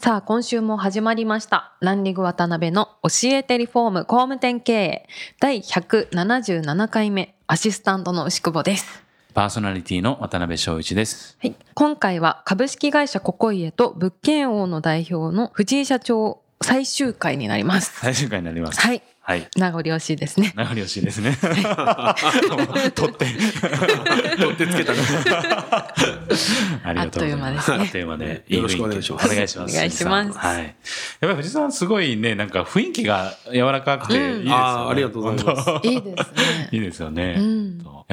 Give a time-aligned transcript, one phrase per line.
[0.00, 1.72] さあ今週も始まりました。
[1.80, 5.08] ランリング渡辺の教えてリフォーム工務店経営。
[5.40, 9.02] 第177回目アシスタントの牛久保です。
[9.34, 11.36] パーソナリティの渡辺翔一です。
[11.42, 17.98] はい、今回は株式会社ココイエと物件王の代表の藤井社長最終回になります。
[17.98, 18.78] 最終回になります。
[18.78, 19.48] はい、はい。
[19.56, 20.52] 名残惜しいですね。
[20.54, 21.34] 名残惜しいですね。
[22.94, 23.24] 取って。
[24.36, 24.98] 取ってつけたね。
[26.84, 27.26] ありがとうございます。
[27.26, 28.44] あっという間ですねあっという間で。
[28.48, 29.74] よろしくお願いしますお願いします。
[29.74, 30.62] お願いしますはい。
[30.62, 30.74] やっ
[31.20, 34.52] ぱり藤井さんすごいね、なんか雰囲気が柔らかくていいですよね。
[34.52, 36.68] あーありがとうございますいいですね。
[36.72, 37.40] いいですよね。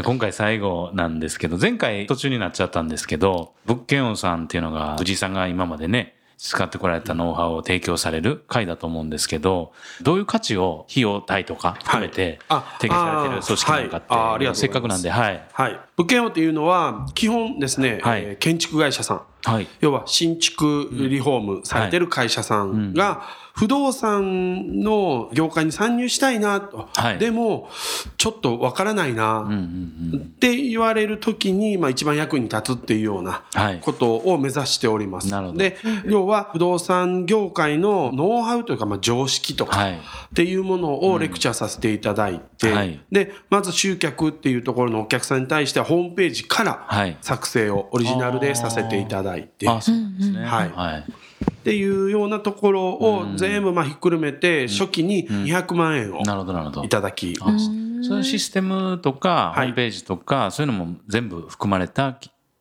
[0.00, 6.14] 今回最後なんですけど、前回途中になっちゃったんですけど、物件王さんっていうのが、藤井さんが今までね、
[6.44, 12.38] 使ってこられたノウハウを提供される回だと思うんですけど、どういう価値を費用対とか含めて
[12.78, 15.42] 提供されてる組織なのかって、いあせっかくなんで、はい。
[15.54, 15.80] はい。
[15.96, 19.22] 物件王っていうのは、基本ですね、はいえー建築会社さん。
[19.44, 19.68] はい。
[19.80, 23.22] 要は新築リフォームされてる会社さんが
[23.54, 27.68] 不動産の業界に参入したいなと、はいでも
[28.16, 29.46] ちょっとわからないな。
[29.46, 35.30] って言われるときに、まあ、一番役に立つっていうようなはいことを目指しております。
[35.30, 39.92] なるほどで要は不動産業界のノウハウというか、まあ、常識とか、はい。
[39.94, 39.98] っ
[40.34, 49.33] ていうものをレクチャーさせていただいて、うんはいでまず集客っていうところのお客さんに対してはホームページからはい作成をオリジナルでさせていただいて、
[49.66, 50.44] あ、そうなんですね。
[50.44, 50.70] はい。
[50.70, 51.00] はい。
[51.00, 56.84] っていうようなところを全部まあひっくるめて初期に200万円をなるほど、なるほど。
[56.84, 56.88] い。
[56.88, 57.44] ただき、あ
[58.02, 59.68] そういうシステムとか、ホはい。
[59.68, 62.18] ームページとか、そういうのも全部含まれた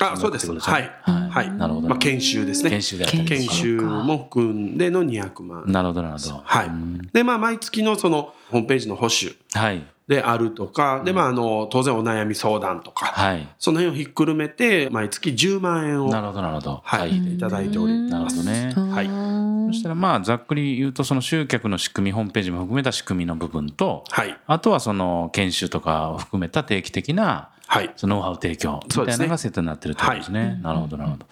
[0.00, 0.50] あそうです。
[0.52, 1.50] はい、はい。
[1.52, 1.88] なるほど。
[1.88, 2.70] まあ、研修ですね。
[2.70, 5.64] 研修で研修も含んでの200万。
[5.66, 6.42] なるほど、なるほど。
[6.44, 6.70] はい。
[7.12, 9.36] でまあ毎月のそのホームページの保守。
[9.52, 9.86] はい。
[10.06, 13.48] であるとか、でまああの当然お悩み相談とか、はい。
[13.58, 16.80] その辺をひっくるめて毎月10万円をなるほど、なるほど。
[16.84, 18.44] はい、いただいております。
[18.44, 18.92] なるほどね。
[18.92, 24.38] はいそしたらまあざっくり言うとその集客の仕組みホームページも含めた仕組みの部分とはい。
[24.46, 27.90] あとはその研修とかを含めた定期的なはい。
[27.96, 30.40] そのノウハウ提供みたいなのがセットになってるってことですね。
[30.40, 31.26] はいなるほどなるほど。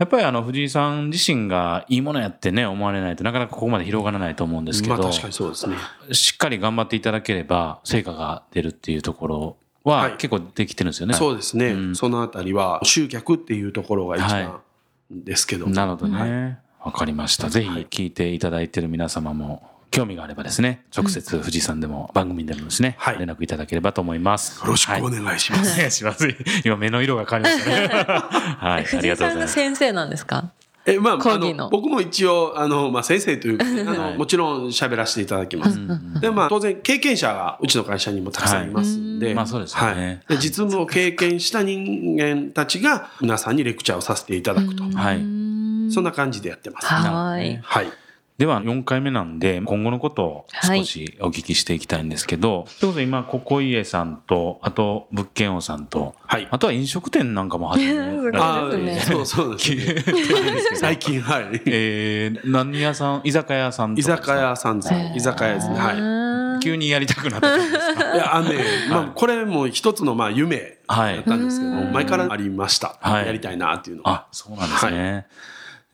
[0.00, 5.76] やっぱりあの藤井さん自身がいいものやってね思われないとなかなかここまで広がらないと思うんですけど、まあ確かにそうですね。
[6.12, 11.12] しっかり頑張っていただければ成果が出るっていうところははい結構できてるんですよね。
[11.12, 14.62] そうですね、うんそのあたりは集客っていうところが一はい番
[15.10, 15.74] ですけども。
[15.74, 16.58] なるほどね。
[16.82, 17.50] わ、かりました。
[17.50, 24.60] ぜひ聞いていただいている皆様も興味があればですね、直接藤井さんでも番組でもですね、はい連絡いただければと思います。
[24.60, 25.74] よろしくおはい願いします。
[25.74, 26.28] お願いします。
[26.64, 27.88] 今目の色が変わりましたね。
[28.58, 29.54] はい、ありががとうございます。
[29.54, 30.50] 先生なんですか？
[30.86, 35.78] えまあ、あのの僕も一応あの、まあ、先生というか、 あのはいもちろん喋らせていただきます。
[36.20, 39.94] でまあ当然経験者がうちの会社にもたくさんいますんで、はいまあそうですはい
[40.28, 45.18] で実務を経験した人間たちが皆さんにレクチャーをさせていただくと、はい。
[45.92, 46.86] そんな感じでやってます。
[46.86, 47.58] はーい。
[47.62, 47.88] はい。
[48.40, 60.76] では4回目なんで今後のことを少しお聞きしていきたいんですけど、ということで今ココイエさんとあと物件王さんと、はいあとは飲食店なんかも始められてる あそうですあ、そうそうですね。
[60.76, 61.60] 最近、はい。
[61.66, 63.20] えー、何屋さん？
[63.24, 65.12] 居酒屋さんと居酒屋さんですね。
[65.14, 65.74] 居酒屋ですね。
[65.78, 66.62] はい。
[66.62, 72.96] 急にやりたくなったんですかいや、あのね、まあ、これも一つの、まあ、夢はいだったんですけど、前からありました。
[73.02, 74.12] はいやりたいなっていうのは。
[74.12, 75.26] あ、そうなんですね。
[75.28, 75.40] そ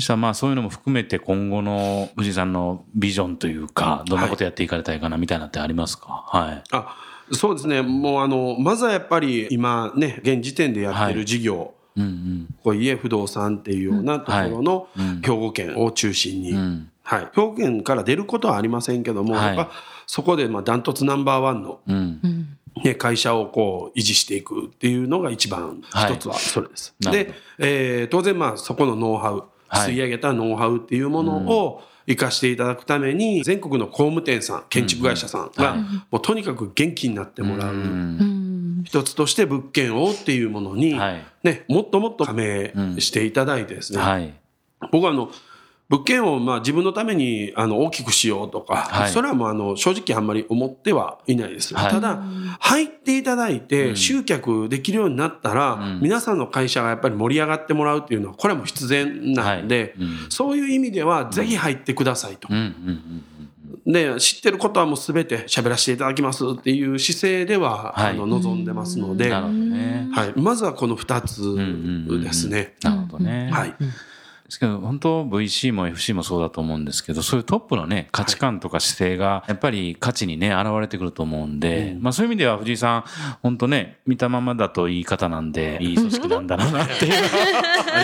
[0.00, 6.24] したらまあそういうのも含めて今後の藤井さんのビジョンというか、どんなことやっていかれたいかなみたいなってありますか？
[6.28, 6.62] はい。
[6.72, 6.96] あ、
[7.32, 7.82] そうですね。
[7.82, 12.54] もう、あの、まずはやっぱり、今ね、現時点でやってる事業、うんうん。
[12.62, 15.20] こう家不動産っていうようなところのうん。
[15.20, 16.88] 兵庫県を中心に、うん。
[17.02, 19.56] はい、兵庫県から出ることはありませんけども、はい。
[19.56, 19.72] やっぱ
[20.06, 22.56] そこでまあダントツナンバーワンの、うん。
[22.82, 26.94] ね、会社をこう維持していくっていうのが一番はい一つはそれです。
[27.00, 27.30] なるほど。
[27.30, 35.76] で、えー当然まあそこのノウハウはい吸い上げたノウハウっていうものを生かしていただくために全国の工務店さん建築会社さんが
[36.10, 37.74] もうとにかく元気になってもらう。
[37.74, 38.82] うん。
[38.84, 41.24] 一つとして物件をっていうものに、はい。
[41.44, 44.34] ね、もっともっと加盟していただいてですね、はい。
[44.90, 45.30] 僕はあの
[45.92, 51.74] 物件をまあ自分のためにあの大きくしようとか、はいそれはもうあの正直あんまり思ってはいないです。
[51.74, 52.22] はいただ、
[52.60, 62.48] 入っていただいうんて集客できるようになったら、うん皆さんの会社がやっぱり盛り上がってもらうっていうのは、これはもう必然なんで、うんそういう意味ではぜひ入ってくださいと。
[63.86, 70.08] で、知ってることはもう全て喋らせていただきますっていう姿勢では、はいあの望んでますので、ね。
[70.36, 72.76] い、まずはこの2うんうんうんつですね。
[72.82, 73.50] なるほどね。
[73.52, 73.74] はい。
[74.52, 83.04] ですけど本当 VC も FC もそうだと思うんですけどそういうトップのね価値観とか姿勢がやっぱり価値にね現れてくると思うんで、まあそういう意味では藤井さん
[83.42, 87.12] 本当ね見たままだといい方なんで いい組織なんだろうなっていう。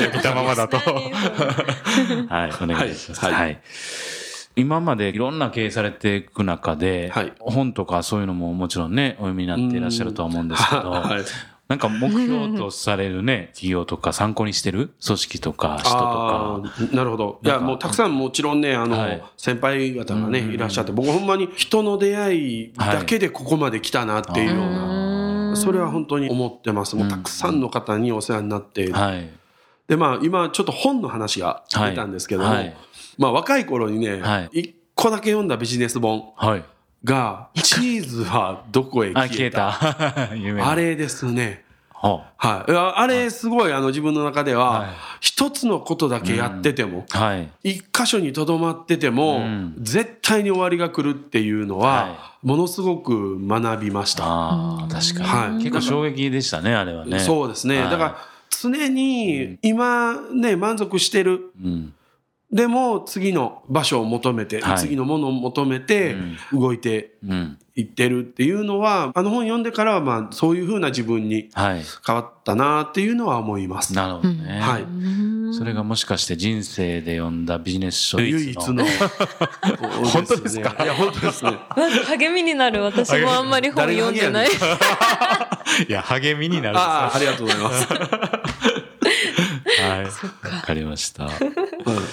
[0.14, 0.78] 見たままだと。
[0.80, 3.24] はいお願いします。
[3.24, 3.34] はい。
[3.34, 3.60] はい。
[4.56, 7.32] 今までいろんな経営されていく中で、はい。
[7.40, 11.22] 本とかそういうのももちろんねお読みになっていらっしゃるとは思うんですけど、はい
[11.68, 14.94] なんか目標とされるね、 企業とか参考にしてる？
[15.04, 16.68] 組織とか人とあか。
[16.84, 17.40] ーなるほど。
[17.44, 19.22] いや、もうたくさんもちろんね、あの、はい。
[19.36, 20.44] 先輩方がね、うん。
[20.44, 26.96] うんうんいらっしゃって、僕ほんまに人の出会いだけでここまで来たなっていうような、それは本当に思ってます。
[26.96, 29.28] もうたくさんの方にお世話になって、はい。
[29.88, 32.74] で、まあ今ちょっと本の話が出たんですけども、はい。
[33.18, 34.60] まあ若い頃にね、はい。
[34.60, 36.32] 一個だけ読んだビジネス本。
[36.34, 36.64] はい。
[37.04, 39.72] が、チーズはどこへあ、消えた。
[40.28, 40.34] た。
[40.34, 41.64] 有名なあれですね。
[42.00, 42.72] ははい。
[42.72, 44.88] あれすごいあの自分の中では、はい
[45.20, 47.48] 一つのことだけやってても、はい。
[47.64, 54.24] 一箇所にとどまってても、うん絶対に終わりが来るっていうのは、はものすごく学びました。
[54.24, 57.18] ああ、確かに、はい結構衝撃でしたね、あれはね。
[57.18, 57.80] そうですね。
[57.80, 58.16] はいだから、
[58.50, 61.52] 常に今ね、満足してる。
[61.64, 61.92] うん。
[62.50, 66.16] でも、次の場所を求めて、はい次のものを求めて、
[66.52, 67.58] 動いてうん。
[67.76, 71.82] いってるっていうのは、あの本読んでからは、まあ、そういうふうな自分にはい。
[72.04, 73.94] 変わったなっていうのは思います。
[73.94, 74.58] なるほどね。
[74.60, 74.84] はい。
[75.54, 78.84] それがもしかして人生で読んだビジネス書唯一の。
[80.12, 80.74] 本当ですか？
[80.82, 81.52] いや、本当ですね。
[81.76, 84.48] なんか励みになる私もあんまり本読んでない。
[85.88, 87.88] いや、励みになるあ、ありがとうございます。
[90.10, 90.52] はい。
[90.56, 91.24] わかりました。
[91.24, 91.30] うん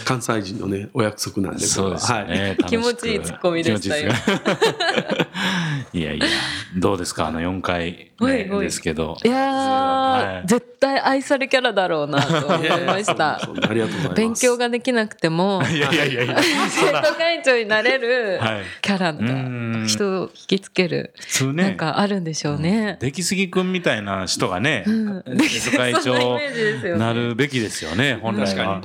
[0.05, 2.27] 関西人のね、お約束なんで、そうですはい。
[2.29, 2.57] ね。
[2.67, 4.11] 気持ちいいツッコミでしたよ
[5.93, 6.25] いやいや、
[6.77, 7.27] どうですか？
[7.27, 9.17] あの4回目ですけど。
[9.23, 10.47] いやー、はい。
[10.47, 13.39] 絶対愛されキャラだろうなと思いました。
[13.43, 14.15] そうそうありがとうございます。
[14.15, 16.37] 勉強ができなくても いやいやいやいや。
[16.69, 18.61] 生徒会長になれるはい。
[18.81, 19.81] キャラうん。
[19.81, 22.97] が人を引きつける普通なんね、かあるんでしょうね。
[22.99, 25.23] 出来すぎくんみたいな人がね、ん。
[25.37, 28.81] 生徒会そんなイ長なるべきですよね、本来は。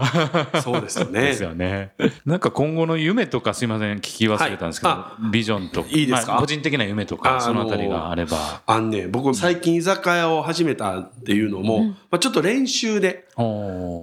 [0.62, 1.42] そうですよでねす。
[1.42, 1.90] よね。
[2.26, 6.32] なんか今後の夢とかすいません、聞き忘れたんですけど、はビジョンとか、いいですか？
[6.32, 8.62] まあ個人的な夢とか、あそのあたりがあれば。
[8.66, 13.26] あのね、僕最近居酒屋を始めたっていうのも、まあ、ちょっと練習で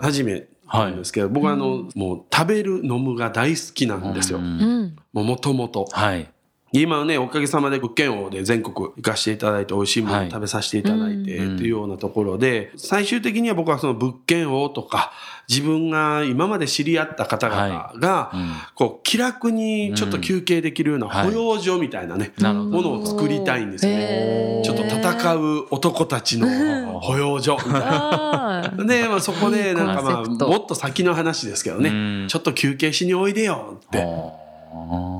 [0.01, 4.39] 始めたんですけど、僕はあの、もう食べる、飲むが大好きなんですよ。
[4.39, 4.47] うんう
[4.83, 4.95] ん。
[5.13, 5.85] もう元々。
[5.91, 6.29] はい。
[6.73, 15.13] 今はね、おかげさまで物件王で全国行かせていただいて、美味しいものを食べさせていただいて、っていうようなところで、最終的には僕はその物件王とか、
[15.47, 18.51] 自分が今まで知り合った方々が、うん。
[18.75, 23.93] こう、気楽にちょっと休憩できるような保養所みたいなね、ものを作りたいんですよ。
[23.93, 24.61] ね。
[24.65, 28.73] ちょっと戦う男たちの保養所みたいな。
[28.85, 32.27] で、まあ、そこで、なんかまあ、もっと先の話ですけどね、うん。
[32.27, 34.46] ちょっと休憩しにおいでよって。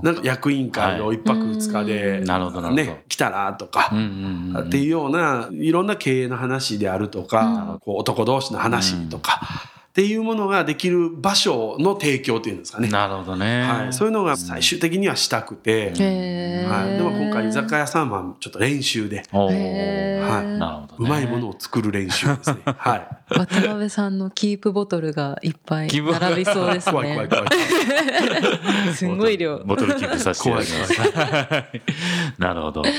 [0.03, 2.23] なんか役員会を一泊二日で、うん。
[2.25, 2.91] なるほどなるほど。
[2.93, 3.91] ね、来たらとか、
[4.59, 9.41] っていうような、いろんな経営の話であるとか、こう男同士の話とか、
[9.97, 12.87] っていうものができる場所の提供っていうんですかね。
[12.87, 13.63] なるほどね。
[13.63, 21.07] はい、そういうのが最終的にはしたくて、はい、でも今回居酒屋さんはちょっと練習で、はいなるほど、ね。
[21.07, 22.57] うまいものを作る練習ですね。
[22.77, 23.07] はい。
[23.39, 27.35] 渡辺さんのキープボトルがいっぱい並びそうです怖い怖いね。
[27.35, 27.43] 怖
[28.91, 28.93] い。
[28.93, 29.57] すんごい量。
[29.65, 30.93] ボトルキープさせていただきます。
[32.37, 32.83] なるほど。
[32.83, 32.91] はい。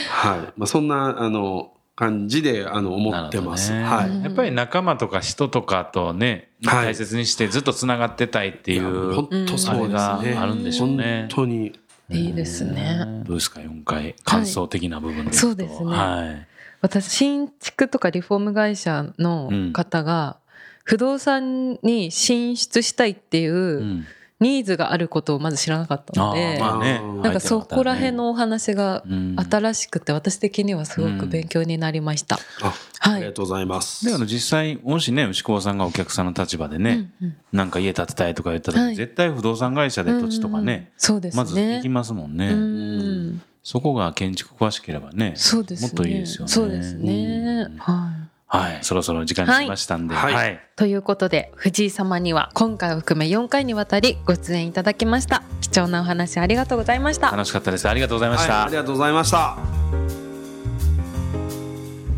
[0.56, 3.72] まあそんな、あの、感じで、あの、思ってます。
[3.72, 4.10] なるほどはい。
[4.10, 9.98] ねやっぱり仲間とか人とかとね、はい大切にしてずっとつながってたいっていう、本当そうですね。
[9.98, 11.72] あれがあるんでしょうね本当に。
[12.10, 13.04] いいですね。
[13.26, 14.14] どうですか、4回。
[14.22, 16.46] 感想的な部分で言とそうですねはい。
[16.82, 20.36] 私新築とかリフォーム会社の方が
[20.84, 24.06] 不動産に進出したいっていううん
[24.40, 32.38] ニーズがあることをまず知らなかったので、まあねなんかそこら辺のお話がうん新しくて私的にはすごく勉強になりました。
[32.62, 34.06] あ、はいありがとうございます。
[34.06, 41.42] であの実際もしね牛久保さんがお客さんの立場でね、うんうんなんか家建てたいとか言った時、はい絶対不動産会社で土地とかね、そうですね。
[41.42, 45.88] まず行きますもんね、うんそこが建築詳しければねそうですね。
[45.88, 47.66] もっといいですよねそうですね。
[47.78, 48.17] はい。
[48.48, 48.78] はい。
[48.82, 50.14] そろそろ時間になりましたんで。
[50.14, 50.60] はいはい。
[50.74, 57.88] ということで藤井様には今回を含め4回にわたりご出演いただきました貴重なお話ありがとうございました楽しかったです。
[57.88, 58.52] ありがとうございました。
[58.54, 59.56] はい、ありがとうございました。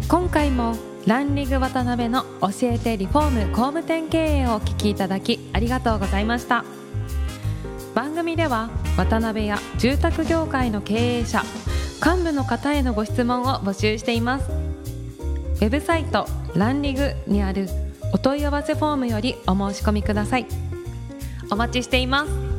[0.09, 6.65] 今回もランリング渡辺の教えてリフォーム工務店経営をお聞きいただきありがとうございました
[7.95, 11.43] 番組では渡辺や住宅業界の経営者
[12.05, 14.60] 幹部の方へのご質問を募集しています
[15.61, 16.27] ウェブサイト
[16.57, 17.69] ランリグにある
[18.15, 20.47] お問い合わせフォームよりお申し込みください。
[21.51, 22.50] お待ちしています。